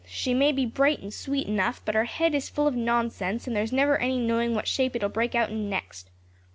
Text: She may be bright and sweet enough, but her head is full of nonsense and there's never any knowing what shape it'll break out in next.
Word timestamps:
She 0.07 0.33
may 0.33 0.51
be 0.51 0.65
bright 0.65 0.97
and 1.03 1.13
sweet 1.13 1.45
enough, 1.45 1.79
but 1.85 1.93
her 1.93 2.05
head 2.05 2.33
is 2.33 2.49
full 2.49 2.65
of 2.65 2.75
nonsense 2.75 3.45
and 3.45 3.55
there's 3.55 3.71
never 3.71 3.99
any 3.99 4.17
knowing 4.17 4.55
what 4.55 4.67
shape 4.67 4.95
it'll 4.95 5.09
break 5.09 5.35
out 5.35 5.51
in 5.51 5.69
next. 5.69 6.09